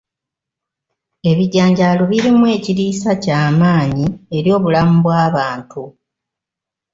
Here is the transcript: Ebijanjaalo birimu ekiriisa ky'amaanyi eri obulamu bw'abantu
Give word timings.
Ebijanjaalo 1.29 2.03
birimu 2.11 2.45
ekiriisa 2.55 3.11
ky'amaanyi 3.23 4.07
eri 4.37 4.49
obulamu 4.57 4.93
bw'abantu 5.03 5.83